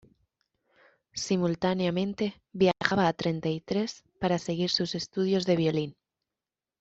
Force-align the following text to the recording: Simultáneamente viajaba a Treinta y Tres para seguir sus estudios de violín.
Simultáneamente 1.13 2.41
viajaba 2.53 3.07
a 3.07 3.13
Treinta 3.13 3.49
y 3.49 3.59
Tres 3.61 4.03
para 4.19 4.39
seguir 4.39 4.71
sus 4.71 4.95
estudios 4.95 5.45
de 5.45 5.55
violín. 5.55 5.95